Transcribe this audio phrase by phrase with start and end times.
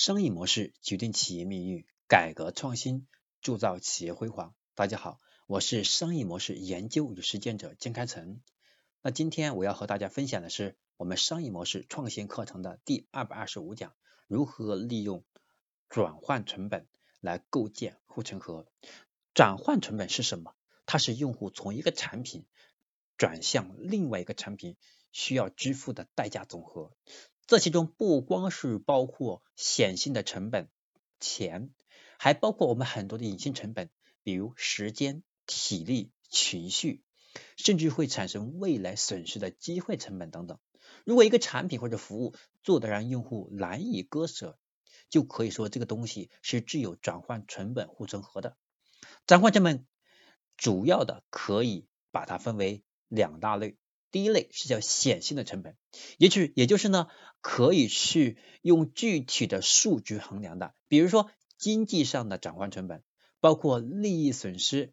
[0.00, 3.08] 生意模式决定企业命运，改革创新
[3.40, 4.54] 铸造企业辉煌。
[4.76, 5.18] 大家好，
[5.48, 8.40] 我是商业模式研究与实践者金开成。
[9.02, 13.92] 那今天我要和大家分享的是我们商业模式创新课程的第二百二十五讲：
[14.28, 15.24] 如何利用
[15.88, 16.86] 转换成本
[17.20, 18.68] 来构建护城河。
[19.34, 20.54] 转换成本是什么？
[20.86, 22.46] 它是用户从一个产品
[23.16, 24.76] 转向另外一个产品
[25.10, 26.92] 需要支付的代价总和。
[27.48, 30.68] 这其中不光是包括显性的成本
[31.18, 31.70] 钱，
[32.18, 33.88] 还包括我们很多的隐性成本，
[34.22, 37.02] 比如时间、体力、情绪，
[37.56, 40.58] 甚至会产生未来损失的机会成本等等。
[41.06, 44.58] 如果一个产品或者服务做得让用户难以割舍，
[45.08, 48.58] 就可以说这个东西是具有转换成本护城河的。
[49.26, 49.86] 转换成本
[50.58, 53.78] 主要的可以把它分为两大类。
[54.10, 55.76] 第一类是叫显性的成本，
[56.16, 57.08] 也就是也就是呢，
[57.40, 63.02] 可以去用具体的数据衡量的，比如说经济上的转换成本，
[63.40, 64.92] 包括利益损失、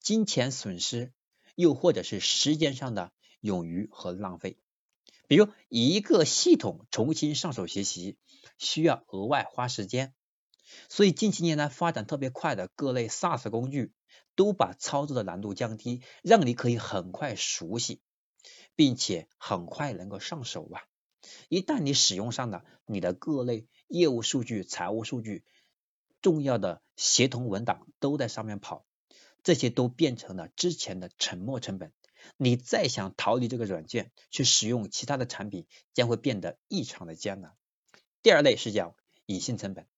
[0.00, 1.12] 金钱损失，
[1.54, 4.58] 又或者是时间上的冗余和浪费。
[5.28, 8.16] 比如一个系统重新上手学习，
[8.56, 10.14] 需要额外花时间，
[10.88, 13.92] 所以近几年来发展特别快的各类 SaaS 工具，
[14.34, 18.00] 都把操作的难度降低，让你可以很快熟悉。
[18.78, 20.80] 并且很快能够上手啊！
[21.48, 25.42] 一旦你使用上了，你的各类业务数据、财务数据、
[26.22, 28.86] 重要的协同文档都在上面跑，
[29.42, 31.92] 这些都变成了之前的沉没成本。
[32.36, 37.56] 你再想逃离这个软件去使用其他的产品，将会变得异常的艰难。
[38.22, 38.94] 第二类是叫
[39.26, 39.88] 隐性成本，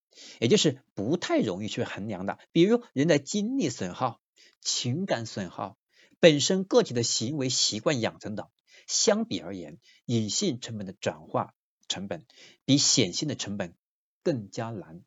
[0.41, 4.23] 也就是不太容易去衡量的，比如人的精力损耗、
[4.63, 5.77] 情感损耗、
[6.19, 8.49] 本身个体的行为习惯养成等。
[8.91, 11.55] 相比而言，隐性成本的转化
[11.87, 12.27] 成本
[12.65, 13.77] 比显性的成本
[14.25, 15.05] 更加难，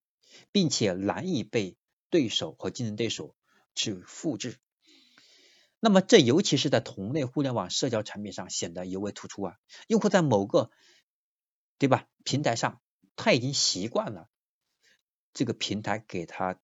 [0.53, 1.75] 并且难以被
[2.09, 3.35] 对手和竞争对手
[3.75, 4.57] 去复制。
[5.81, 9.57] 那么，这尤其是在同类互联网社交产品上显得尤为突出啊！
[9.87, 10.71] 用户在某个
[11.77, 12.81] 对吧平台上，
[13.17, 14.29] 他已经习惯了
[15.33, 16.57] 这个平台给他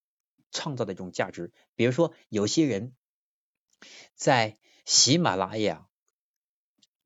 [0.54, 1.52] 创造的一种价值。
[1.76, 2.96] 比如说，有些人
[4.16, 5.89] 在喜马拉雅。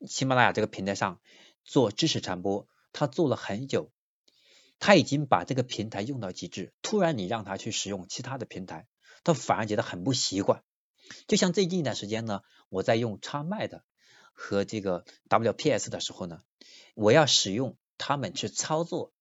[0.05, 1.21] 喜马拉雅这个平台上
[1.63, 3.91] 做知识传播，他做了很久，
[4.79, 6.73] 他已经把这个平台用到极致。
[6.81, 8.87] 突然你让他去使用其他的平台，
[9.23, 10.63] 他反而觉得很不习惯。
[11.27, 13.85] 就像最近一段时间呢，我在用插麦的
[14.33, 16.43] 和这个 WPS 的时候呢，
[16.95, 19.13] 我要使用他们去操作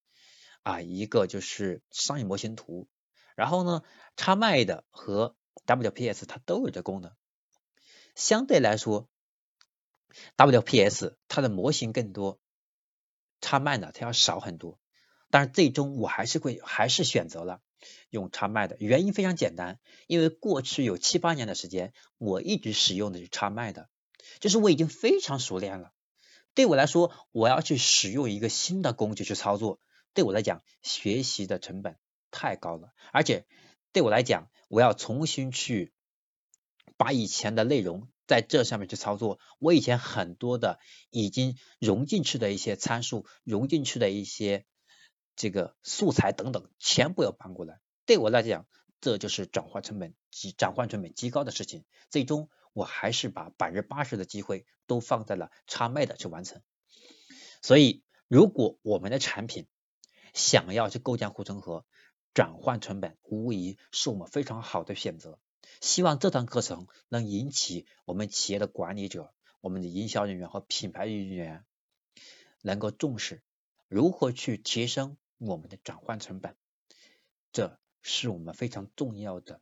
[0.63, 2.89] 啊一个就是商业模型图，
[3.35, 3.83] 然后呢，
[4.17, 7.13] 插麦的和 WPS 它都有这功能，
[8.15, 9.07] 相对来说。
[10.37, 12.39] WPS 它的模型更多，
[13.41, 14.79] 插麦的它要少很多，
[15.29, 17.61] 但是最终我还是会还是选择了
[18.09, 23.89] 用插麦的，原因非常简单，因为过去有七八年的时间，我一直使用的是插麦的，
[24.39, 25.91] 就是我已经非常熟练了。
[26.53, 29.79] 对我来说，我要去使用一个新的工具去操作，
[30.13, 31.97] 对我来讲学习的成本
[32.29, 33.45] 太高了，而且
[33.91, 35.91] 对我来讲，我要重新去
[36.95, 38.07] 把以前的内容。
[38.27, 40.79] 在这上面去操作，我以前很多的
[41.09, 44.65] 已经融进去的一些参数，融进去的一些
[45.35, 47.79] 这个素材等等，全部要搬过来。
[48.05, 48.65] 对我来讲，
[49.01, 51.85] 这就是转换成本极转换成本极高的事情。
[52.09, 56.61] 最终，我还是把百分之八十的机会都放在了插麦的去完成。
[57.61, 59.67] 所以，如果我们的产品
[60.33, 61.85] 想要去构建护城河，
[62.33, 65.39] 转换成本无疑是我们非常好的选择。
[65.83, 71.65] 希望这堂课程能引起我们企业的管理者、我们的营销人员和品牌人员
[72.61, 73.43] 能够重视
[73.89, 76.55] 如何去提升我们的转换成本，
[77.51, 79.59] 这是我们非常重要的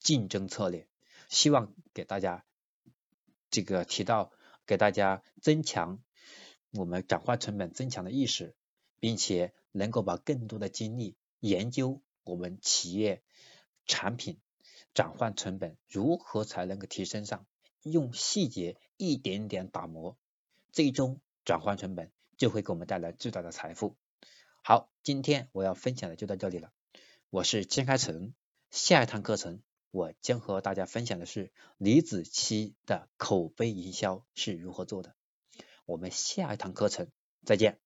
[0.00, 0.88] 竞争策略。
[1.28, 2.44] 希望给大家
[3.48, 4.32] 这个提到，
[4.66, 6.02] 给大家增强
[6.72, 8.56] 我们转换成本增强的意识，
[8.98, 13.22] 并且能够把更多的精力研究我们企业
[13.86, 14.40] 产品。
[14.96, 17.46] 转换成本如何才能够提升上？
[17.82, 20.16] 用细节一点点打磨，
[20.72, 23.94] 最终转换成本就会给我们带来巨大的财富。
[24.64, 26.72] 好，今天我要分享的就到这里了。
[27.28, 28.32] 我是金开成，
[28.70, 29.60] 下一堂课程
[29.90, 35.14] 我将和大家分享的是李子柒的口碑营销是如何做的。
[35.84, 37.10] 我们下一堂课程
[37.44, 37.78] 再见。